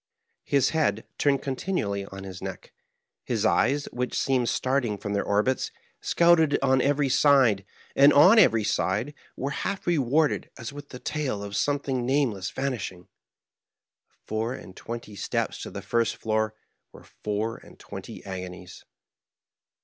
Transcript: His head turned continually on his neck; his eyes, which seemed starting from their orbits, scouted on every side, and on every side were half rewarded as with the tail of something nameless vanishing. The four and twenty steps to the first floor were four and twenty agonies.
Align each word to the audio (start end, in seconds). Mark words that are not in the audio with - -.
His 0.45 0.69
head 0.69 1.05
turned 1.19 1.43
continually 1.43 2.05
on 2.05 2.23
his 2.23 2.41
neck; 2.41 2.71
his 3.23 3.45
eyes, 3.45 3.85
which 3.91 4.17
seemed 4.19 4.49
starting 4.49 4.97
from 4.97 5.13
their 5.13 5.23
orbits, 5.23 5.69
scouted 6.01 6.57
on 6.63 6.81
every 6.81 7.07
side, 7.07 7.63
and 7.95 8.11
on 8.11 8.39
every 8.39 8.63
side 8.63 9.13
were 9.37 9.51
half 9.51 9.85
rewarded 9.85 10.49
as 10.57 10.73
with 10.73 10.89
the 10.89 10.97
tail 10.97 11.43
of 11.43 11.55
something 11.55 12.03
nameless 12.03 12.49
vanishing. 12.49 13.09
The 14.09 14.15
four 14.25 14.53
and 14.55 14.75
twenty 14.75 15.15
steps 15.15 15.61
to 15.61 15.69
the 15.69 15.83
first 15.83 16.15
floor 16.17 16.55
were 16.91 17.03
four 17.03 17.57
and 17.57 17.77
twenty 17.77 18.25
agonies. 18.25 18.83